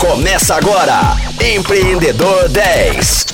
Começa 0.00 0.54
agora, 0.54 0.98
Empreendedor 1.54 2.48
10. 2.48 3.24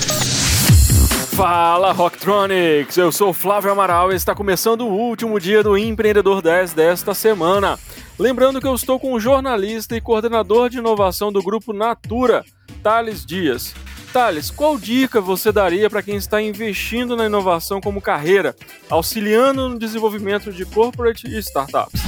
Fala 1.33 1.93
Rocktronics, 1.93 2.97
eu 2.97 3.09
sou 3.09 3.31
Flávio 3.31 3.71
Amaral 3.71 4.11
e 4.11 4.17
está 4.17 4.35
começando 4.35 4.81
o 4.81 4.91
último 4.91 5.39
dia 5.39 5.63
do 5.63 5.77
Empreendedor 5.77 6.41
10 6.41 6.73
desta 6.73 7.13
semana. 7.13 7.79
Lembrando 8.19 8.59
que 8.59 8.67
eu 8.67 8.75
estou 8.75 8.99
com 8.99 9.13
o 9.13 9.19
jornalista 9.19 9.95
e 9.95 10.01
coordenador 10.01 10.69
de 10.69 10.79
inovação 10.79 11.31
do 11.31 11.41
grupo 11.41 11.71
Natura, 11.71 12.43
Thales 12.83 13.25
Dias. 13.25 13.73
Thales, 14.11 14.51
qual 14.51 14.77
dica 14.77 15.21
você 15.21 15.53
daria 15.53 15.89
para 15.89 16.03
quem 16.03 16.17
está 16.17 16.41
investindo 16.41 17.15
na 17.15 17.27
inovação 17.27 17.79
como 17.79 18.01
carreira, 18.01 18.53
auxiliando 18.89 19.69
no 19.69 19.79
desenvolvimento 19.79 20.51
de 20.51 20.65
corporate 20.65 21.27
e 21.27 21.39
startups? 21.39 22.01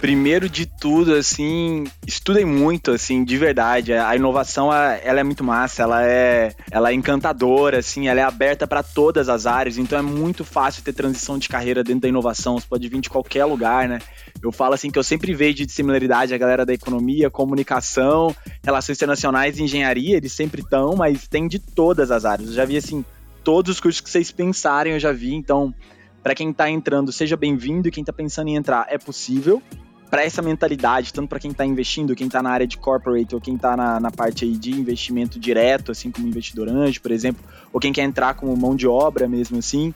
Primeiro 0.00 0.48
de 0.48 0.66
tudo, 0.66 1.14
assim, 1.14 1.84
estudem 2.06 2.44
muito, 2.44 2.92
assim, 2.92 3.24
de 3.24 3.36
verdade. 3.36 3.92
A 3.94 4.14
inovação, 4.14 4.72
ela 4.72 5.20
é 5.20 5.24
muito 5.24 5.42
massa, 5.42 5.82
ela 5.82 6.04
é, 6.04 6.54
ela 6.70 6.90
é 6.90 6.94
encantadora, 6.94 7.78
assim, 7.78 8.06
ela 8.06 8.20
é 8.20 8.22
aberta 8.22 8.66
para 8.66 8.82
todas 8.82 9.28
as 9.28 9.46
áreas, 9.46 9.78
então 9.78 9.98
é 9.98 10.02
muito 10.02 10.44
fácil 10.44 10.82
ter 10.84 10.92
transição 10.92 11.38
de 11.38 11.48
carreira 11.48 11.82
dentro 11.82 12.02
da 12.02 12.08
inovação, 12.08 12.58
você 12.58 12.66
pode 12.68 12.88
vir 12.88 13.00
de 13.00 13.10
qualquer 13.10 13.46
lugar, 13.46 13.88
né? 13.88 13.98
Eu 14.42 14.52
falo 14.52 14.74
assim 14.74 14.90
que 14.90 14.98
eu 14.98 15.02
sempre 15.02 15.34
vejo 15.34 15.64
de 15.64 15.72
similaridade 15.72 16.34
a 16.34 16.38
galera 16.38 16.64
da 16.64 16.74
economia, 16.74 17.30
comunicação, 17.30 18.36
relações 18.62 18.98
internacionais 18.98 19.58
e 19.58 19.62
engenharia, 19.62 20.16
eles 20.18 20.32
sempre 20.32 20.60
estão, 20.60 20.94
mas 20.94 21.26
tem 21.26 21.48
de 21.48 21.58
todas 21.58 22.10
as 22.10 22.24
áreas. 22.24 22.50
Eu 22.50 22.54
já 22.54 22.64
vi 22.64 22.76
assim, 22.76 23.04
todos 23.42 23.72
os 23.72 23.80
cursos 23.80 24.00
que 24.00 24.10
vocês 24.10 24.30
pensarem, 24.30 24.92
eu 24.92 25.00
já 25.00 25.10
vi, 25.10 25.34
então 25.34 25.74
para 26.22 26.34
quem 26.34 26.50
está 26.50 26.68
entrando, 26.68 27.12
seja 27.12 27.36
bem-vindo 27.36 27.88
e 27.88 27.90
quem 27.90 28.02
está 28.02 28.12
pensando 28.12 28.48
em 28.48 28.56
entrar, 28.56 28.86
é 28.90 28.98
possível 28.98 29.62
para 30.10 30.24
essa 30.24 30.40
mentalidade, 30.40 31.12
tanto 31.12 31.28
para 31.28 31.40
quem 31.40 31.50
está 31.50 31.64
investindo, 31.64 32.14
quem 32.14 32.26
está 32.26 32.42
na 32.42 32.50
área 32.50 32.66
de 32.66 32.76
corporate 32.76 33.34
ou 33.34 33.40
quem 33.40 33.56
está 33.56 33.76
na, 33.76 33.98
na, 33.98 34.10
parte 34.10 34.44
aí 34.44 34.56
de 34.56 34.70
investimento 34.70 35.38
direto, 35.38 35.92
assim 35.92 36.10
como 36.10 36.26
investidor 36.26 36.68
anjo, 36.68 37.00
por 37.00 37.10
exemplo, 37.10 37.44
ou 37.72 37.80
quem 37.80 37.92
quer 37.92 38.02
entrar 38.02 38.34
como 38.34 38.56
mão 38.56 38.76
de 38.76 38.86
obra 38.86 39.28
mesmo 39.28 39.58
assim, 39.58 39.92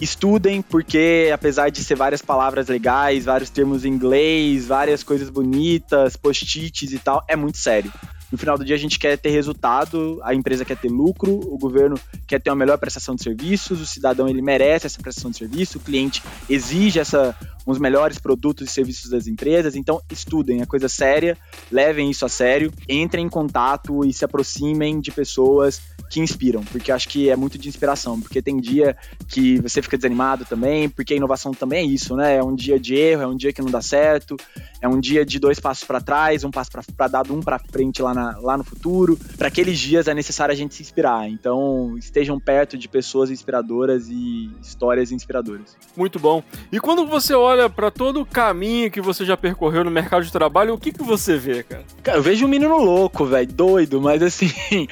estudem, 0.00 0.62
porque 0.62 1.30
apesar 1.32 1.70
de 1.70 1.84
ser 1.84 1.94
várias 1.94 2.22
palavras 2.22 2.68
legais, 2.68 3.24
vários 3.26 3.50
termos 3.50 3.84
em 3.84 3.88
inglês, 3.88 4.66
várias 4.66 5.02
coisas 5.02 5.28
bonitas, 5.28 6.16
post-its 6.16 6.92
e 6.92 6.98
tal, 6.98 7.22
é 7.28 7.36
muito 7.36 7.58
sério. 7.58 7.92
No 8.34 8.38
final 8.38 8.58
do 8.58 8.64
dia 8.64 8.74
a 8.74 8.78
gente 8.78 8.98
quer 8.98 9.16
ter 9.16 9.30
resultado, 9.30 10.18
a 10.24 10.34
empresa 10.34 10.64
quer 10.64 10.76
ter 10.76 10.88
lucro, 10.88 11.30
o 11.32 11.56
governo 11.56 11.94
quer 12.26 12.42
ter 12.42 12.50
uma 12.50 12.56
melhor 12.56 12.76
prestação 12.78 13.14
de 13.14 13.22
serviços, 13.22 13.80
o 13.80 13.86
cidadão 13.86 14.28
ele 14.28 14.42
merece 14.42 14.88
essa 14.88 15.00
prestação 15.00 15.30
de 15.30 15.36
serviço, 15.36 15.78
o 15.78 15.80
cliente 15.80 16.20
exige 16.50 16.98
essa 16.98 17.36
os 17.66 17.78
melhores 17.78 18.18
produtos 18.18 18.68
e 18.68 18.72
serviços 18.72 19.10
das 19.10 19.26
empresas. 19.26 19.74
Então, 19.74 20.00
estudem, 20.10 20.60
é 20.60 20.66
coisa 20.66 20.88
séria, 20.88 21.36
levem 21.70 22.10
isso 22.10 22.24
a 22.24 22.28
sério, 22.28 22.72
entrem 22.88 23.24
em 23.24 23.28
contato 23.28 24.04
e 24.04 24.12
se 24.12 24.24
aproximem 24.24 25.00
de 25.00 25.10
pessoas 25.10 25.80
que 26.10 26.20
inspiram, 26.20 26.62
porque 26.64 26.92
acho 26.92 27.08
que 27.08 27.30
é 27.30 27.34
muito 27.34 27.58
de 27.58 27.68
inspiração, 27.68 28.20
porque 28.20 28.42
tem 28.42 28.60
dia 28.60 28.96
que 29.26 29.58
você 29.60 29.80
fica 29.80 29.96
desanimado 29.96 30.44
também, 30.44 30.88
porque 30.88 31.14
a 31.14 31.16
inovação 31.16 31.52
também 31.52 31.80
é 31.80 31.90
isso, 31.90 32.14
né? 32.14 32.36
É 32.36 32.42
um 32.42 32.54
dia 32.54 32.78
de 32.78 32.94
erro, 32.94 33.22
é 33.22 33.26
um 33.26 33.36
dia 33.36 33.52
que 33.52 33.62
não 33.62 33.70
dá 33.70 33.80
certo, 33.80 34.36
é 34.80 34.88
um 34.88 35.00
dia 35.00 35.24
de 35.24 35.38
dois 35.38 35.58
passos 35.58 35.84
para 35.84 36.00
trás, 36.00 36.44
um 36.44 36.50
passo 36.50 36.70
para 36.96 37.08
dar 37.08 37.30
um 37.30 37.40
para 37.40 37.58
frente 37.58 38.02
lá, 38.02 38.14
na, 38.14 38.23
lá 38.40 38.56
no 38.56 38.64
futuro. 38.64 39.18
Para 39.36 39.48
aqueles 39.48 39.78
dias 39.78 40.08
é 40.08 40.14
necessário 40.14 40.52
a 40.52 40.56
gente 40.56 40.74
se 40.74 40.82
inspirar. 40.82 41.28
Então, 41.28 41.96
estejam 41.98 42.38
perto 42.38 42.76
de 42.76 42.88
pessoas 42.88 43.30
inspiradoras 43.30 44.08
e 44.08 44.50
histórias 44.62 45.12
inspiradoras. 45.12 45.76
Muito 45.96 46.18
bom. 46.18 46.42
E 46.70 46.80
quando 46.80 47.06
você 47.06 47.34
olha 47.34 47.68
para 47.68 47.90
todo 47.90 48.20
o 48.20 48.26
caminho 48.26 48.90
que 48.90 49.00
você 49.00 49.24
já 49.24 49.36
percorreu 49.36 49.84
no 49.84 49.90
mercado 49.90 50.24
de 50.24 50.32
trabalho, 50.32 50.74
o 50.74 50.78
que, 50.78 50.92
que 50.92 51.02
você 51.02 51.36
vê, 51.36 51.62
cara? 51.62 51.84
Cara, 52.02 52.18
eu 52.18 52.22
vejo 52.22 52.46
um 52.46 52.48
menino 52.48 52.78
louco, 52.78 53.24
velho, 53.24 53.52
doido, 53.52 54.00
mas 54.00 54.22
assim, 54.22 54.50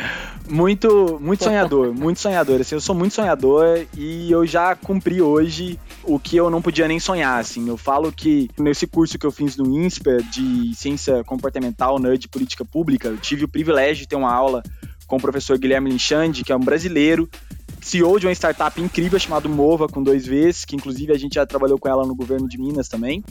muito, 0.49 1.19
muito 1.21 1.45
sonhador, 1.45 1.93
muito 1.93 2.21
sonhador. 2.21 2.61
Assim, 2.61 2.75
eu 2.75 2.81
sou 2.81 2.95
muito 2.95 3.15
sonhador 3.15 3.87
e 3.97 4.31
eu 4.31 4.47
já 4.47 4.75
cumpri 4.75 5.21
hoje 5.21 5.79
o 6.05 6.19
que 6.19 6.37
eu 6.37 6.51
não 6.51 6.63
podia 6.63 6.89
nem 6.89 6.99
sonhar, 6.99 7.39
assim. 7.39 7.69
Eu 7.69 7.77
falo 7.77 8.13
que 8.13 8.51
nesse 8.59 8.87
curso 8.87 9.19
que 9.19 9.27
eu 9.27 9.33
fiz 9.33 9.57
no 9.57 9.67
INSPER 9.67 10.23
de 10.23 10.75
ciência 10.75 11.23
comportamental, 11.25 11.99
nerd 11.99 12.29
política 12.29 12.65
pública, 12.65 13.09
eu 13.09 13.17
tive 13.17 13.45
o 13.45 13.49
privilégio 13.49 14.03
de 14.03 14.09
ter 14.09 14.17
uma 14.17 14.33
aula 14.33 14.63
com 15.07 15.17
o 15.17 15.21
professor 15.21 15.59
Guilherme 15.59 15.91
Linchandi, 15.91 16.45
que 16.45 16.53
é 16.53 16.57
um 16.57 16.61
brasileiro, 16.61 17.29
CEO 17.81 18.19
de 18.19 18.27
uma 18.27 18.33
startup 18.33 18.81
incrível 18.81 19.19
chamada 19.19 19.49
Mova, 19.49 19.89
com 19.89 20.03
dois 20.03 20.27
Vs, 20.27 20.65
que 20.65 20.77
inclusive 20.77 21.13
a 21.13 21.19
gente 21.19 21.35
já 21.35 21.45
trabalhou 21.45 21.79
com 21.79 21.89
ela 21.89 22.07
no 22.07 22.15
governo 22.15 22.49
de 22.49 22.57
Minas 22.57 22.89
também. 22.89 23.23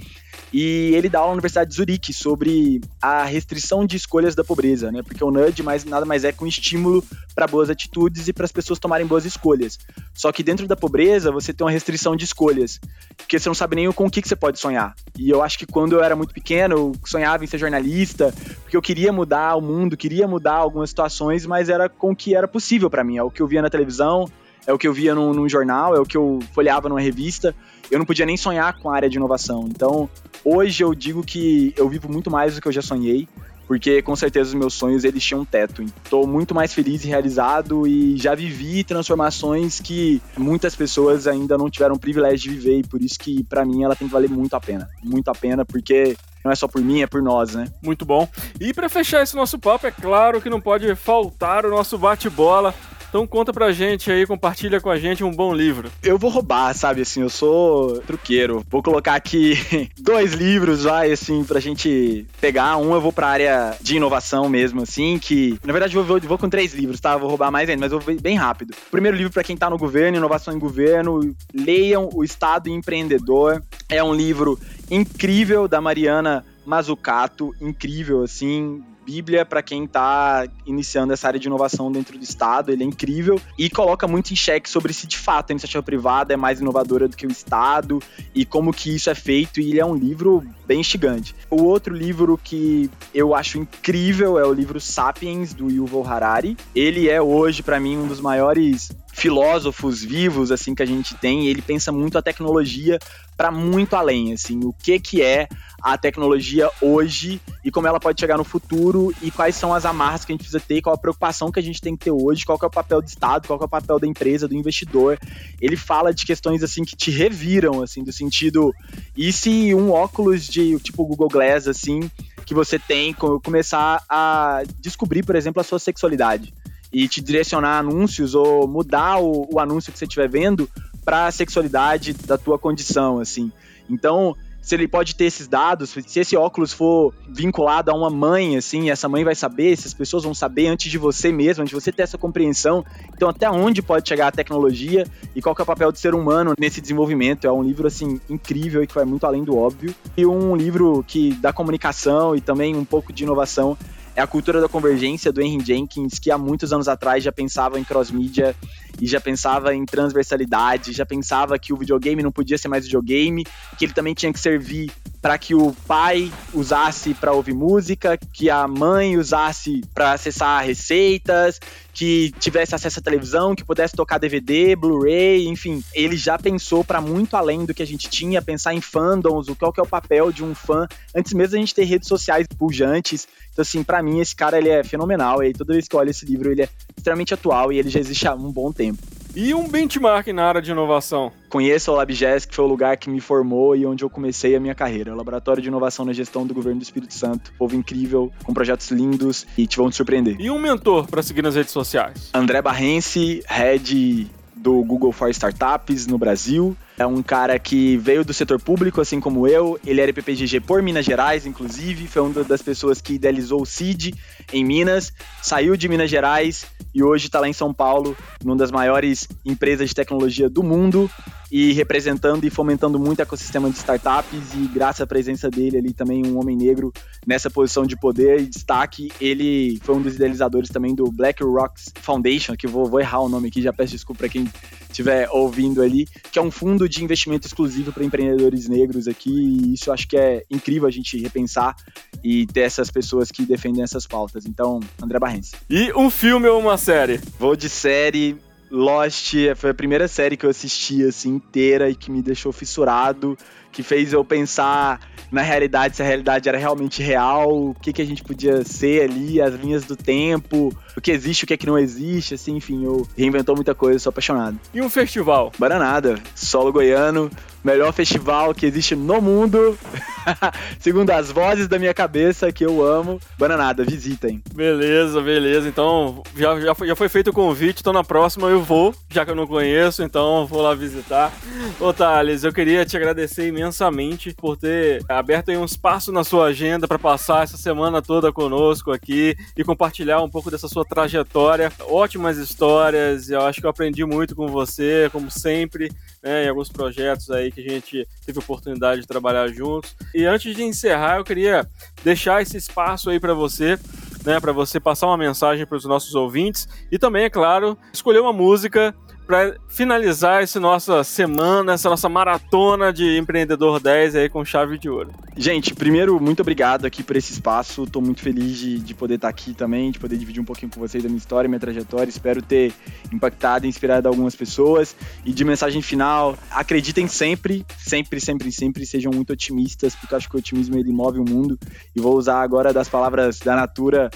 E 0.54 0.94
ele 0.96 1.08
dá 1.08 1.20
aula 1.20 1.30
na 1.30 1.34
Universidade 1.36 1.70
de 1.70 1.78
Zurique 1.78 2.14
sobre 2.14 2.82
a 3.02 3.24
restrição 3.24 3.86
de 3.86 3.96
escolhas 3.96 4.36
da 4.36 4.44
pobreza, 4.44 4.92
né? 4.92 5.02
Porque 5.02 5.24
o 5.24 5.32
nudge 5.32 5.64
mais, 5.64 5.86
nada 5.86 6.06
mais 6.06 6.26
é 6.26 6.32
que 6.32 6.44
um 6.44 6.48
estímulo 6.48 7.04
para 7.34 7.48
boas 7.48 7.70
atitudes 7.70 8.28
e 8.28 8.34
para 8.34 8.44
as 8.44 8.52
pessoas 8.52 8.78
tomarem 8.78 9.08
boas 9.08 9.26
escolhas. 9.26 9.80
Só 10.14 10.32
que 10.32 10.44
dentro 10.44 10.68
da 10.68 10.76
pobreza 10.76 11.32
você 11.32 11.54
tem 11.54 11.66
uma 11.66 11.72
restrição 11.72 12.16
de 12.16 12.26
escolhas, 12.26 12.80
porque 13.16 13.40
você 13.40 13.48
não 13.48 13.56
sabe 13.56 13.78
nem 13.78 13.92
com 13.92 14.06
o 14.06 14.12
que, 14.12 14.22
que 14.22 14.28
você 14.28 14.36
pode 14.36 14.60
sonhar. 14.60 14.94
E 15.18 15.30
eu 15.30 15.42
acho 15.42 15.58
que 15.58 15.66
quando 15.66 15.94
eu 15.94 16.04
era 16.04 16.16
muito 16.16 16.34
pequeno, 16.34 16.76
eu 16.76 16.92
sonhava 17.06 17.44
em 17.44 17.48
ser 17.48 17.58
jornalista, 17.58 18.34
porque 18.62 18.76
eu 18.76 18.82
queria 18.82 19.14
mudar 19.14 19.56
o 19.56 19.62
mundo, 19.62 19.96
queria 19.96 20.28
mudar 20.28 20.56
algumas 20.56 20.90
situações, 20.90 21.46
mas 21.46 21.70
era 21.70 21.88
com 21.88 22.12
o 22.12 22.16
que 22.16 22.36
era 22.36 22.48
possível 22.48 22.90
para 22.90 23.04
mim. 23.04 23.18
É 23.18 23.24
o 23.24 23.32
que 23.32 23.42
eu 23.42 23.48
via 23.48 23.62
na 23.62 23.70
televisão, 23.70 24.30
é 24.66 24.74
o 24.74 24.78
que 24.78 24.88
eu 24.88 24.94
via 24.94 25.16
num, 25.16 25.34
num, 25.34 25.50
jornal, 25.50 25.96
é 25.96 26.00
o 26.00 26.06
que 26.06 26.18
eu 26.18 26.40
folheava 26.54 26.88
numa 26.88 27.02
revista. 27.02 27.56
Eu 27.90 28.00
não 28.00 28.06
podia 28.06 28.26
nem 28.26 28.38
sonhar 28.38 28.78
com 28.80 28.90
a 28.90 28.96
área 28.96 29.10
de 29.10 29.18
inovação. 29.18 29.68
Então, 29.68 30.10
hoje 30.46 30.84
eu 30.84 30.94
digo 30.94 31.24
que 31.24 31.74
eu 31.76 31.90
vivo 31.90 32.10
muito 32.10 32.30
mais 32.30 32.56
do 32.56 32.62
que 32.62 32.68
eu 32.68 32.72
já 32.72 32.82
sonhei, 32.82 33.28
porque 33.68 34.02
com 34.02 34.16
certeza 34.16 34.50
os 34.50 34.54
meus 34.54 34.74
sonhos 34.74 35.04
eles 35.04 35.24
tinham 35.24 35.42
um 35.42 35.46
teto. 35.46 35.82
Estou 35.82 36.28
muito 36.28 36.54
mais 36.54 36.74
feliz 36.74 37.04
e 37.04 37.08
realizado 37.08 37.88
e 37.88 38.18
já 38.18 38.36
vivi 38.36 38.84
transformações 38.84 39.80
que 39.80 40.22
muitas 40.38 40.76
pessoas 40.76 41.28
ainda 41.28 41.58
não 41.58 41.70
tiveram 41.70 41.96
o 41.96 42.00
privilégio 42.00 42.52
de 42.52 42.58
viver 42.58 42.80
e 42.80 42.84
por 42.84 43.02
isso 43.02 43.18
que 43.18 43.44
para 43.44 43.66
mim 43.66 43.84
ela 43.84 43.96
tem 43.96 44.08
que 44.08 44.14
valer 44.14 44.30
muito 44.30 44.56
a 44.56 44.60
pena, 44.60 44.90
muito 45.04 45.30
a 45.30 45.34
pena, 45.34 45.66
porque 45.66 46.16
não 46.44 46.52
é 46.52 46.56
só 46.56 46.68
por 46.68 46.82
mim, 46.82 47.02
é 47.02 47.08
por 47.08 47.22
nós, 47.22 47.56
né? 47.56 47.68
Muito 47.82 48.04
bom. 48.04 48.28
E 48.60 48.74
para 48.74 48.90
fechar 48.90 49.22
esse 49.22 49.36
nosso 49.36 49.60
papo, 49.60 49.88
é 49.88 49.92
claro 49.92 50.42
que 50.42 50.50
não 50.50 50.60
pode 50.60 50.94
faltar 50.96 51.66
o 51.66 51.70
nosso 51.70 51.98
bate-bola 51.98 52.74
então 53.12 53.28
conta 53.28 53.52
pra 53.52 53.74
gente 53.74 54.10
aí, 54.10 54.26
compartilha 54.26 54.80
com 54.80 54.90
a 54.90 54.98
gente 54.98 55.22
um 55.22 55.36
bom 55.36 55.54
livro. 55.54 55.92
Eu 56.02 56.18
vou 56.18 56.30
roubar, 56.30 56.74
sabe, 56.74 57.02
assim, 57.02 57.20
eu 57.20 57.30
sou 57.30 58.02
truqueiro. 58.04 58.66
Vou 58.70 58.82
colocar 58.82 59.16
aqui 59.16 59.58
dois 60.00 60.32
livros, 60.32 60.84
vai, 60.84 61.12
assim, 61.12 61.44
pra 61.44 61.60
gente 61.60 62.26
pegar. 62.40 62.78
Um 62.78 62.94
eu 62.94 63.02
vou 63.02 63.12
pra 63.12 63.28
área 63.28 63.76
de 63.82 63.98
inovação 63.98 64.48
mesmo, 64.48 64.82
assim, 64.84 65.20
que... 65.20 65.60
Na 65.62 65.74
verdade, 65.74 65.94
eu 65.94 66.06
vou, 66.06 66.22
vou 66.22 66.38
com 66.38 66.48
três 66.48 66.74
livros, 66.74 67.02
tá? 67.02 67.18
Vou 67.18 67.28
roubar 67.28 67.52
mais 67.52 67.70
ainda, 67.70 67.82
mas 67.82 67.92
eu 67.92 68.00
vou 68.00 68.16
bem 68.16 68.38
rápido. 68.38 68.74
primeiro 68.90 69.18
livro 69.18 69.34
para 69.34 69.44
quem 69.44 69.58
tá 69.58 69.70
no 69.70 69.78
governo, 69.78 70.18
Inovação 70.18 70.56
em 70.56 70.60
Governo, 70.60 71.36
leiam 71.54 72.08
O 72.14 72.24
Estado 72.24 72.70
Empreendedor. 72.70 73.62
É 73.90 74.02
um 74.02 74.14
livro 74.14 74.58
incrível 74.90 75.68
da 75.68 75.82
Mariana 75.82 76.46
Mazzucato, 76.66 77.54
incrível, 77.60 78.24
assim, 78.24 78.82
Bíblia 79.12 79.46
para 79.46 79.62
quem 79.62 79.84
está 79.84 80.48
iniciando 80.66 81.12
essa 81.12 81.28
área 81.28 81.40
de 81.40 81.46
inovação 81.46 81.92
dentro 81.92 82.18
do 82.18 82.24
Estado. 82.24 82.72
Ele 82.72 82.84
é 82.84 82.86
incrível 82.86 83.42
e 83.58 83.70
coloca 83.70 84.08
muito 84.08 84.32
em 84.32 84.36
xeque 84.38 84.70
sobre 84.70 84.94
se 84.94 85.06
de 85.06 85.18
fato 85.18 85.52
a 85.52 85.54
iniciativa 85.54 85.84
privada 85.84 86.34
é 86.34 86.38
mais 86.38 86.62
inovadora 86.62 87.10
do 87.10 87.18
que 87.18 87.28
o 87.28 87.32
Estado 87.32 88.02
e 88.34 88.46
como 88.46 88.74
que 88.74 88.96
isso 88.96 89.10
é 89.10 89.16
feito. 89.16 89.60
E 89.60 89.72
ele 89.72 89.82
é 89.82 89.86
um 89.86 89.96
livro 89.96 90.46
bem 90.66 90.80
instigante. 90.80 91.36
O 91.50 91.64
outro 91.64 91.94
livro 91.94 92.40
que 92.42 92.90
eu 93.14 93.36
acho 93.36 93.58
incrível 93.58 94.40
é 94.40 94.46
o 94.46 94.54
livro 94.54 94.80
Sapiens, 94.80 95.54
do 95.54 95.70
Yuval 95.70 96.08
Harari. 96.08 96.56
Ele 96.74 97.10
é 97.10 97.22
hoje, 97.22 97.62
para 97.62 97.82
mim, 97.82 97.98
um 97.98 98.08
dos 98.08 98.22
maiores 98.22 98.94
filósofos 99.14 100.04
vivos 100.04 100.52
assim 100.52 100.74
que 100.74 100.82
a 100.82 100.86
gente 100.86 101.16
tem, 101.16 101.48
ele 101.48 101.62
pensa 101.62 101.92
muito 101.92 102.18
a 102.18 102.22
tecnologia 102.22 102.98
para 103.36 103.52
muito 103.52 103.96
além, 103.96 104.34
assim, 104.34 104.60
o 104.64 104.72
que 104.72 105.00
que 105.00 105.22
é 105.22 105.48
a 105.82 105.98
tecnologia 105.98 106.70
hoje 106.80 107.42
e 107.66 107.72
como 107.72 107.88
ela 107.88 108.00
pode 108.00 108.20
chegar 108.20 108.38
no 108.38 108.44
futuro 108.44 109.12
e 109.22 109.32
quais 109.32 109.56
são 109.56 109.74
as 109.74 109.84
amarras 109.84 110.24
que 110.24 110.32
a 110.32 110.34
gente 110.34 110.44
precisa 110.44 110.60
ter, 110.60 110.80
qual 110.82 110.94
a 110.94 110.98
preocupação 110.98 111.52
que 111.52 111.60
a 111.60 111.64
gente 111.64 111.82
tem 111.82 111.96
que 111.96 112.06
ter 112.06 112.12
hoje, 112.12 112.46
qual 112.46 112.60
é 112.62 112.66
o 112.66 112.70
papel 112.70 113.02
do 113.02 113.08
Estado, 113.08 113.48
qual 113.48 113.60
é 113.60 113.66
o 113.66 113.68
papel 113.68 114.00
da 114.00 114.06
empresa, 114.06 114.48
do 114.48 114.56
investidor. 114.56 115.18
Ele 115.60 115.76
fala 115.76 116.14
de 116.14 116.24
questões 116.24 116.62
assim 116.62 116.84
que 116.84 116.96
te 116.96 117.10
reviram, 117.10 117.82
assim, 117.82 118.04
do 118.04 118.14
sentido, 118.14 118.72
e 119.18 119.34
se 119.34 119.74
um 119.74 119.92
óculos 119.92 120.46
de 120.46 120.80
tipo 120.80 121.04
Google 121.04 121.30
Glass 121.30 121.68
assim, 121.68 122.12
que 122.46 122.54
você 122.54 122.78
tem 122.78 123.14
começar 123.44 124.04
a 124.08 124.62
descobrir, 124.80 125.24
por 125.24 125.36
exemplo, 125.36 125.62
a 125.62 125.64
sua 125.64 125.80
sexualidade 125.80 126.54
e 126.92 127.08
te 127.08 127.22
direcionar 127.22 127.80
anúncios 127.80 128.36
ou 128.36 128.68
mudar 128.68 129.20
o, 129.20 129.48
o 129.52 129.60
anúncio 129.60 129.92
que 129.92 129.98
você 129.98 130.06
estiver 130.06 130.30
vendo 130.30 130.70
para 131.04 131.28
a 131.28 131.32
sexualidade 131.32 132.14
da 132.14 132.38
tua 132.38 132.60
condição, 132.60 133.20
assim. 133.20 133.52
Então, 133.90 134.36
se 134.62 134.76
ele 134.76 134.88
pode 134.88 135.16
ter 135.16 135.26
esses 135.26 135.48
dados, 135.48 135.90
se 135.90 136.20
esse 136.20 136.38
óculos 136.38 136.72
for 136.72 137.14
vinculado 137.28 137.90
a 137.90 137.96
uma 137.96 138.10
mãe, 138.10 138.56
assim, 138.56 138.92
essa 138.92 139.10
mãe 139.10 139.24
vai 139.24 139.34
saber, 139.34 139.74
essas 139.74 139.94
pessoas 139.94 140.24
vão 140.24 140.36
saber 140.36 140.68
antes 140.68 140.92
de 140.92 141.00
você 141.00 141.32
mesmo, 141.32 141.64
antes 141.64 141.76
de 141.76 141.82
você 141.82 141.92
ter 141.92 142.04
essa 142.04 142.18
compreensão. 142.18 142.86
Então, 143.14 143.28
até 143.28 143.50
onde 143.50 143.82
pode 143.82 144.08
chegar 144.08 144.28
a 144.28 144.32
tecnologia 144.32 145.06
e 145.36 145.42
qual 145.42 145.56
é 145.58 145.62
o 145.62 145.66
papel 145.66 145.92
do 145.92 145.98
ser 145.98 146.14
humano 146.14 146.54
nesse 146.60 146.80
desenvolvimento? 146.80 147.48
É 147.48 147.52
um 147.52 147.64
livro, 147.64 147.88
assim, 147.88 148.22
incrível 148.30 148.84
e 148.84 148.88
que 148.88 148.94
vai 148.94 149.04
muito 149.04 149.26
além 149.26 149.44
do 149.44 149.58
óbvio. 149.58 149.96
E 150.16 150.26
um 150.28 150.56
livro 150.56 151.04
que 151.08 151.34
dá 151.34 151.52
comunicação 151.52 152.36
e 152.36 152.42
também 152.42 152.76
um 152.76 152.86
pouco 152.86 153.12
de 153.12 153.24
inovação 153.24 153.76
é 154.16 154.22
a 154.22 154.28
cultura 154.28 154.60
da 154.60 154.68
convergência 154.68 155.32
do 155.32 155.42
Henry 155.42 155.66
Jenkins, 155.66 156.20
que 156.20 156.32
há 156.32 156.38
muitos 156.38 156.74
anos 156.74 156.88
atrás 156.88 157.24
já 157.24 157.32
pensava 157.32 157.80
em 157.80 157.84
cross-mídia 157.84 158.56
e 159.00 159.08
já 159.08 159.20
pensava 159.20 159.74
em 159.76 159.86
transversalidade, 159.86 160.94
já 160.94 161.06
pensava 161.06 161.58
que 161.60 161.74
o 161.74 161.78
videogame 161.78 162.24
não 162.24 162.32
podia 162.32 162.58
ser 162.58 162.68
mais 162.68 162.86
videogame, 162.86 163.46
que 163.78 163.86
ele 163.86 163.94
também 163.94 164.14
tinha 164.14 164.34
que 164.34 164.40
servir 164.40 164.92
para 165.22 165.38
que 165.38 165.54
o 165.54 165.72
pai 165.88 166.32
usasse 166.52 167.14
para 167.14 167.32
ouvir 167.32 167.54
música, 167.54 168.18
que 168.18 168.50
a 168.50 168.68
mãe 168.68 169.18
usasse 169.18 169.82
para 169.94 170.14
acessar 170.14 170.66
receitas, 170.66 171.60
que 171.94 172.34
tivesse 172.40 172.74
acesso 172.74 173.00
à 173.00 173.04
televisão, 173.04 173.54
que 173.54 173.64
pudesse 173.64 173.96
tocar 173.96 174.18
DVD, 174.18 174.76
Blu-ray, 174.76 175.48
enfim, 175.48 175.84
ele 175.94 176.18
já 176.18 176.40
pensou 176.40 176.84
para 176.84 177.00
muito 177.00 177.36
além 177.36 177.66
do 177.66 177.74
que 177.74 177.84
a 177.84 177.86
gente 177.86 178.10
tinha, 178.10 178.42
pensar 178.42 178.74
em 178.74 178.82
fandoms, 178.82 179.48
o 179.48 179.56
qual 179.56 179.72
que 179.72 179.80
é 179.80 179.84
o 179.84 179.88
papel 179.88 180.32
de 180.32 180.44
um 180.44 180.56
fã, 180.56 180.88
antes 181.16 181.34
mesmo 181.34 181.52
da 181.52 181.60
gente 181.60 181.76
ter 181.76 181.84
redes 181.84 182.08
sociais 182.08 182.48
pujantes. 182.58 183.28
Então 183.52 183.62
assim, 183.62 183.84
para 183.84 184.02
mim 184.02 184.20
esse 184.20 184.36
cara 184.36 184.58
ele 184.58 184.70
é 184.70 184.84
fenomenal 184.84 185.44
e 185.44 185.54
toda 185.54 185.74
vez 185.74 185.88
que 185.88 185.96
eu 185.96 186.00
olho 186.00 186.10
esse 186.10 186.26
livro, 186.26 186.52
ele 186.52 186.64
é 186.64 186.70
extremamente 187.02 187.34
atual 187.34 187.74
e 187.74 187.80
ele 187.80 187.90
já 187.90 188.00
existe 188.00 188.28
há 188.28 188.34
um 188.34 188.52
bom 188.52 188.72
tempo. 188.72 189.00
E 189.36 189.54
um 189.54 189.68
benchmark 189.68 190.28
na 190.28 190.46
área 190.46 190.62
de 190.62 190.72
inovação? 190.72 191.32
Conheço 191.50 191.92
o 191.92 191.96
LabGES, 191.96 192.46
que 192.46 192.54
foi 192.54 192.66
o 192.66 192.68
lugar 192.68 192.98
que 192.98 193.10
me 193.10 193.22
formou 193.22 193.76
e 193.76 193.86
onde 193.86 194.04
eu 194.04 194.10
comecei 194.10 194.56
a 194.56 194.60
minha 194.60 194.76
carreira. 194.76 195.14
O 195.14 195.16
Laboratório 195.16 195.62
de 195.62 195.70
Inovação 195.70 196.04
na 196.04 196.12
Gestão 196.12 196.46
do 196.46 196.54
Governo 196.54 196.80
do 196.80 196.84
Espírito 196.84 197.14
Santo. 197.14 197.54
Povo 197.58 197.74
incrível, 197.74 198.30
com 198.44 198.54
projetos 198.54 198.92
lindos 198.92 199.48
e 199.58 199.66
te 199.66 199.78
vão 199.78 199.90
te 199.90 199.96
surpreender. 199.96 200.36
E 200.38 200.52
um 200.52 200.60
mentor 200.60 201.08
para 201.08 201.24
seguir 201.24 201.42
nas 201.42 201.56
redes 201.56 201.72
sociais? 201.72 202.30
André 202.34 202.62
Barrense, 202.62 203.42
head 203.48 204.30
do 204.54 204.84
Google 204.84 205.14
for 205.14 205.30
Startups 205.30 206.08
no 206.08 206.18
Brasil. 206.18 206.76
É 207.02 207.06
um 207.08 207.24
cara 207.24 207.58
que 207.58 207.98
veio 207.98 208.24
do 208.24 208.32
setor 208.32 208.62
público, 208.62 209.02
assim 209.02 209.20
como 209.20 209.48
eu. 209.48 209.80
Ele 209.84 210.02
era 210.02 210.14
PPGG 210.14 210.60
por 210.60 210.84
Minas 210.84 211.04
Gerais, 211.04 211.48
inclusive. 211.48 212.08
Foi 212.08 212.22
uma 212.22 212.44
das 212.44 212.62
pessoas 212.62 213.02
que 213.02 213.14
idealizou 213.14 213.64
o 213.64 213.66
CID 213.66 214.14
em 214.54 214.64
Minas. 214.64 215.12
Saiu 215.42 215.76
de 215.76 215.90
Minas 215.90 216.12
Gerais 216.12 216.68
e 216.94 217.02
hoje 217.02 217.26
está 217.26 217.40
lá 217.40 217.50
em 217.50 217.54
São 217.54 217.74
Paulo, 217.74 218.16
numa 218.44 218.56
das 218.56 218.70
maiores 218.70 219.28
empresas 219.44 219.90
de 219.90 219.96
tecnologia 219.96 220.48
do 220.48 220.62
mundo 220.62 221.10
e 221.52 221.74
representando 221.74 222.46
e 222.46 222.50
fomentando 222.50 222.98
muito 222.98 223.20
o 223.20 223.22
ecossistema 223.22 223.70
de 223.70 223.78
startups 223.78 224.54
e 224.56 224.68
graças 224.74 225.02
à 225.02 225.08
presença 225.08 225.50
dele 225.50 225.78
ali 225.78 225.94
também 225.94 226.26
um 226.26 226.40
homem 226.40 226.56
negro 226.56 226.94
nessa 227.28 227.50
posição 227.50 227.86
de 227.86 227.98
poder 227.98 228.40
e 228.40 228.46
destaque, 228.46 229.12
ele 229.20 229.78
foi 229.84 229.96
um 229.96 230.02
dos 230.02 230.16
idealizadores 230.16 230.70
também 230.70 230.96
do 230.96 231.12
Black 231.12 231.44
Rocks 231.44 231.92
Foundation, 232.02 232.56
que 232.56 232.68
vou, 232.68 232.86
vou 232.86 233.02
errar 233.02 233.20
o 233.20 233.30
nome 233.30 233.50
aqui, 233.50 233.62
já 233.62 233.74
peço 233.74 233.92
desculpa 233.92 234.20
para 234.20 234.30
quem 234.30 234.48
estiver 234.90 235.30
ouvindo 235.30 235.82
ali, 235.82 236.08
que 236.32 236.40
é 236.40 236.42
um 236.42 236.52
fundo 236.52 236.88
de 236.88 237.04
investimento 237.04 237.48
exclusivo 237.48 237.92
para 237.92 238.04
empreendedores 238.04 238.70
negros 238.70 239.08
aqui 239.08 239.32
e 239.32 239.74
isso 239.74 239.90
eu 239.90 239.94
acho 239.94 240.08
que 240.08 240.16
é 240.16 240.44
incrível 240.50 240.88
a 240.88 240.92
gente 240.92 241.18
repensar 241.18 241.76
e 242.24 242.46
ter 242.46 242.62
essas 242.62 242.90
pessoas 242.90 243.30
que 243.30 243.46
defendem 243.46 243.84
essas 243.84 244.08
pautas. 244.08 244.46
Então, 244.46 244.80
André 245.02 245.20
Barrense. 245.20 245.54
E 245.70 245.92
um 245.94 246.10
filme 246.10 246.48
ou 246.48 246.60
uma 246.60 246.78
série? 246.78 247.20
Vou 247.38 247.56
de 247.56 247.68
série 247.68 248.38
Lost 248.72 249.34
foi 249.58 249.70
a 249.72 249.74
primeira 249.74 250.08
série 250.08 250.38
que 250.38 250.46
eu 250.46 250.50
assisti 250.50 251.04
assim 251.06 251.36
inteira 251.36 251.90
e 251.90 251.96
que 251.96 252.10
me 252.10 252.22
deixou 252.22 252.54
fissurado, 252.54 253.38
que 253.72 253.84
fez 253.84 254.14
eu 254.14 254.24
pensar 254.24 255.00
na 255.32 255.42
realidade 255.42 255.96
se 255.96 256.02
a 256.02 256.06
realidade 256.06 256.48
era 256.50 256.58
realmente 256.58 257.02
real, 257.02 257.70
o 257.70 257.76
que 257.76 257.94
que 257.94 258.02
a 258.02 258.06
gente 258.06 258.24
podia 258.24 258.64
ser 258.64 259.10
ali, 259.10 259.42
as 259.42 259.56
linhas 259.56 259.86
do 259.86 259.96
tempo, 259.96 260.74
o 260.96 261.02
que 261.02 261.12
existe, 261.12 261.44
o 261.44 261.48
que 261.48 261.54
é 261.54 261.58
que 261.58 261.66
não 261.66 261.78
existe, 261.78 262.34
assim, 262.34 262.58
enfim, 262.58 262.84
eu 262.84 263.08
reinventou 263.18 263.56
muita 263.56 263.74
coisa, 263.74 264.00
sou 264.00 264.10
apaixonado. 264.10 264.60
E 264.74 264.82
um 264.82 264.90
festival? 264.90 265.52
Baranada, 265.58 266.16
solo 266.36 266.72
goiano, 266.72 267.32
melhor 267.64 267.94
festival 267.94 268.54
que 268.54 268.66
existe 268.66 268.96
no 268.96 269.22
mundo, 269.22 269.78
segundo 270.80 271.10
as 271.12 271.32
vozes 271.32 271.68
da 271.68 271.80
minha 271.80 271.94
cabeça, 271.94 272.52
que 272.52 272.66
eu 272.66 272.86
amo. 272.86 273.20
Bananada, 273.38 273.84
visitem. 273.84 274.42
Beleza, 274.54 275.22
beleza. 275.22 275.68
Então, 275.68 276.24
já, 276.36 276.60
já, 276.60 276.76
foi, 276.76 276.88
já 276.88 276.96
foi 276.96 277.10
feito 277.10 277.30
o 277.30 277.34
convite, 277.34 277.82
então 277.82 277.94
na 277.94 278.04
próxima 278.04 278.48
eu 278.48 278.62
vou, 278.62 278.94
já 279.10 279.26
que 279.26 279.32
eu 279.32 279.36
não 279.36 279.48
conheço, 279.48 280.04
então 280.04 280.46
vou 280.46 280.62
lá 280.62 280.74
visitar. 280.74 281.32
Ô, 281.80 281.94
Thales, 281.94 282.44
eu 282.44 282.54
queria 282.54 282.86
te 282.86 282.96
agradecer 282.96 283.48
imensamente 283.48 284.34
por 284.34 284.58
ter 284.58 285.04
aberto 285.08 285.50
aí 285.50 285.58
um 285.58 285.66
espaço 285.66 286.12
na 286.12 286.24
sua 286.24 286.46
agenda 286.48 286.88
para 286.88 287.00
passar 287.00 287.44
essa 287.44 287.58
semana 287.58 288.02
toda 288.02 288.32
conosco 288.32 288.92
aqui 288.92 289.36
e 289.56 289.64
compartilhar 289.64 290.22
um 290.22 290.30
pouco 290.30 290.52
dessa 290.52 290.68
sua 290.68 290.86
trajetória. 290.86 291.72
Ótimas 291.82 292.38
histórias, 292.38 293.30
eu 293.30 293.42
acho 293.42 293.60
que 293.60 293.66
eu 293.66 293.70
aprendi 293.70 294.06
muito 294.06 294.36
com 294.36 294.48
você, 294.48 295.10
como 295.12 295.30
sempre, 295.30 295.92
né, 296.22 296.46
em 296.46 296.50
alguns 296.50 296.70
projetos 296.70 297.30
aí 297.32 297.52
que 297.52 297.62
a 297.62 297.70
gente 297.70 298.08
teve 298.26 298.40
oportunidade 298.40 299.02
de 299.02 299.08
trabalhar 299.08 299.48
juntos. 299.48 299.96
E 300.14 300.26
antes 300.26 300.56
de 300.56 300.64
encerrar, 300.64 301.18
eu 301.18 301.24
queria 301.24 301.68
deixar 302.04 302.42
esse 302.42 302.58
espaço 302.58 303.10
aí 303.10 303.20
para 303.20 303.34
você, 303.34 303.78
né, 304.26 304.40
para 304.40 304.52
você 304.52 304.80
passar 304.80 305.08
uma 305.08 305.18
mensagem 305.18 305.66
para 305.66 305.78
os 305.78 305.86
nossos 305.86 306.14
ouvintes 306.16 306.68
e 306.92 307.00
também, 307.00 307.24
é 307.24 307.30
claro, 307.30 307.78
escolher 307.94 308.20
uma 308.20 308.34
música 308.34 308.94
para 309.32 309.56
finalizar 309.70 310.44
essa 310.44 310.60
nossa 310.60 311.06
semana, 311.06 311.72
essa 311.72 311.90
nossa 311.90 312.10
maratona 312.10 312.92
de 312.92 313.18
Empreendedor 313.18 313.80
10 313.80 314.18
aí 314.18 314.28
com 314.28 314.44
chave 314.44 314.78
de 314.78 314.90
ouro. 314.90 315.10
Gente, 315.38 315.74
primeiro, 315.74 316.20
muito 316.20 316.42
obrigado 316.42 316.84
aqui 316.84 317.02
por 317.02 317.16
esse 317.16 317.32
espaço. 317.32 317.86
Estou 317.86 318.02
muito 318.02 318.22
feliz 318.22 318.58
de, 318.58 318.78
de 318.78 318.94
poder 318.94 319.16
estar 319.16 319.30
aqui 319.30 319.54
também, 319.54 319.90
de 319.90 320.00
poder 320.00 320.18
dividir 320.18 320.42
um 320.42 320.44
pouquinho 320.44 320.70
com 320.70 320.82
vocês 320.82 321.02
da 321.02 321.08
minha 321.08 321.18
história, 321.18 321.48
minha 321.48 321.62
trajetória. 321.62 322.10
Espero 322.10 322.42
ter 322.42 322.74
impactado 323.10 323.66
e 323.66 323.70
inspirado 323.70 324.10
algumas 324.10 324.36
pessoas. 324.36 324.94
E 325.24 325.32
de 325.32 325.46
mensagem 325.46 325.82
final, 325.82 326.38
acreditem 326.50 327.08
sempre, 327.08 327.66
sempre, 327.78 328.20
sempre, 328.20 328.52
sempre, 328.52 328.86
sejam 328.86 329.14
muito 329.14 329.32
otimistas, 329.32 329.96
porque 329.96 330.14
acho 330.14 330.30
que 330.30 330.36
o 330.36 330.40
otimismo 330.40 330.78
ele 330.78 330.92
move 330.92 331.20
o 331.20 331.24
mundo. 331.24 331.58
E 331.96 332.02
vou 332.02 332.18
usar 332.18 332.42
agora 332.42 332.74
das 332.74 332.90
palavras 332.90 333.40
da 333.40 333.56
Natura 333.56 334.12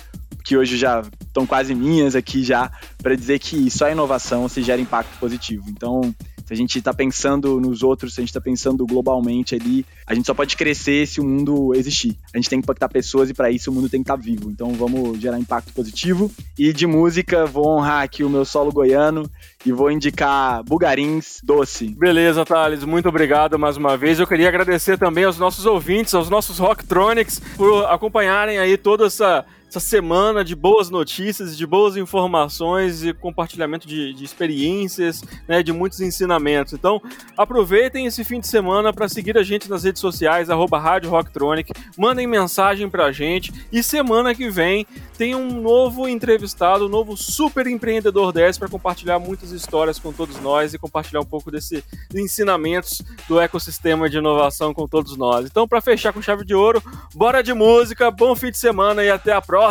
que 0.45 0.56
hoje 0.56 0.77
já 0.77 1.01
estão 1.21 1.45
quase 1.45 1.74
minhas 1.74 2.15
aqui 2.15 2.44
já, 2.44 2.71
para 3.01 3.15
dizer 3.15 3.39
que 3.39 3.69
só 3.71 3.89
inovação 3.89 4.47
se 4.47 4.62
gera 4.62 4.80
impacto 4.80 5.18
positivo. 5.19 5.65
Então, 5.68 6.13
se 6.45 6.53
a 6.53 6.56
gente 6.56 6.77
está 6.77 6.94
pensando 6.94 7.59
nos 7.59 7.81
outros, 7.81 8.13
se 8.13 8.19
a 8.19 8.21
gente 8.21 8.30
está 8.30 8.39
pensando 8.39 8.86
globalmente 8.86 9.56
ali, 9.56 9.83
a 10.06 10.13
gente 10.13 10.27
só 10.27 10.33
pode 10.36 10.56
crescer 10.56 11.07
se 11.07 11.19
o 11.19 11.24
mundo 11.24 11.74
existir. 11.74 12.15
A 12.31 12.38
gente 12.38 12.47
tem 12.47 12.59
que 12.59 12.65
impactar 12.65 12.88
pessoas 12.88 13.31
e 13.31 13.33
para 13.33 13.50
isso 13.50 13.71
o 13.71 13.74
mundo 13.74 13.89
tem 13.89 14.01
que 14.01 14.03
estar 14.03 14.15
tá 14.15 14.21
vivo. 14.21 14.51
Então 14.51 14.71
vamos 14.74 15.19
gerar 15.19 15.39
impacto 15.39 15.74
positivo. 15.74 16.31
E 16.57 16.71
de 16.71 16.86
música, 16.86 17.48
vou 17.48 17.68
honrar 17.68 18.03
aqui 18.03 18.24
o 18.24 18.30
meu 18.30 18.45
solo 18.45 18.71
goiano 18.71 19.27
e 19.65 19.71
vou 19.71 19.89
indicar 19.89 20.63
Bugarins 20.63 21.39
Doce. 21.44 21.88
Beleza, 21.98 22.45
Thales, 22.45 22.83
muito 22.83 23.09
obrigado 23.09 23.57
mais 23.57 23.75
uma 23.75 23.98
vez. 23.98 24.19
Eu 24.19 24.27
queria 24.27 24.50
agradecer 24.50 25.00
também 25.00 25.24
aos 25.24 25.39
nossos 25.39 25.65
ouvintes, 25.65 26.13
aos 26.13 26.30
nossos 26.30 26.59
Rocktronics, 26.59 27.41
por 27.57 27.86
acompanharem 27.86 28.59
aí 28.59 28.77
toda 28.77 29.07
essa 29.07 29.44
essa 29.75 29.80
semana 29.81 30.42
de 30.42 30.56
boas 30.56 30.89
notícias, 30.89 31.57
de 31.57 31.68
boas 31.68 31.98
informações 31.98 33.03
e 33.03 33.13
compartilhamento 33.13 33.86
de, 33.86 34.13
de 34.13 34.24
experiências, 34.24 35.22
né, 35.50 35.62
de 35.62 35.74
muitos 35.74 36.00
ensinamentos. 36.00 36.72
Então, 36.72 37.01
aproveitem 37.36 38.05
esse 38.05 38.24
fim 38.24 38.39
de 38.39 38.48
semana 38.48 38.94
para 38.94 39.10
seguir 39.10 39.38
a 39.38 39.44
gente 39.44 39.70
nas 39.70 39.84
redes 39.84 40.00
sociais, 40.00 40.50
arroba 40.50 40.79
Rádio 40.79 41.10
Rocktronic, 41.10 41.74
mandem 41.98 42.25
mensagem 42.25 42.89
para 42.89 43.05
a 43.05 43.12
gente 43.12 43.51
e 43.70 43.84
semana 43.84 44.34
que 44.34 44.50
vem 44.50 44.88
tem 45.17 45.36
um 45.36 45.62
novo 45.62 46.08
entrevistado, 46.08 46.86
um 46.86 46.89
novo 46.89 47.17
super 47.17 47.67
empreendedor 47.67 48.32
10 48.32 48.58
para 48.58 48.70
compartilhar 48.70 49.20
muitas 49.20 49.51
histórias 49.51 50.00
com 50.00 50.13
todos 50.13 50.39
nós 50.39 50.74
e 50.74 50.79
compartilhar 50.79 51.20
um 51.20 51.25
pouco 51.25 51.51
desses 51.51 51.84
ensinamentos 52.13 53.01
do 53.27 53.41
ecossistema 53.41 54.10
de 54.10 54.17
inovação 54.17 54.74
com 54.74 54.88
todos 54.88 55.17
nós. 55.17 55.46
Então, 55.46 55.67
para 55.67 55.82
fechar 55.82 56.13
com 56.13 56.22
chave 56.22 56.46
de 56.46 56.55
ouro, 56.55 56.82
bora 57.13 57.41
de 57.41 57.53
música, 57.53 58.10
bom 58.10 58.36
fim 58.36 58.51
de 58.51 58.58
semana 58.58 59.03
e 59.03 59.10
até 59.10 59.34
a 59.34 59.41
próxima. 59.41 59.64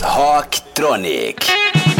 Rocktronic. 0.00 1.93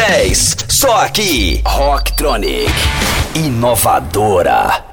10, 0.00 0.56
só 0.66 1.02
aqui, 1.02 1.60
Rocktronic, 1.62 2.72
inovadora. 3.34 4.89